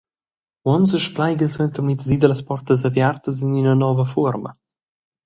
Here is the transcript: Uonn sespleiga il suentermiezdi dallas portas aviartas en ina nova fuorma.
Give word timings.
Uonn 0.67 0.89
sespleiga 0.91 1.43
il 1.45 1.51
suentermiezdi 1.55 2.15
dallas 2.19 2.45
portas 2.47 2.85
aviartas 2.89 3.37
en 3.45 3.57
ina 3.61 3.73
nova 3.83 4.05
fuorma. 4.13 4.51